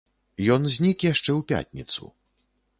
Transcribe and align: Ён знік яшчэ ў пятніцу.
Ён 0.55 0.65
знік 0.77 0.97
яшчэ 1.11 1.27
ў 1.27 1.41
пятніцу. 1.53 2.13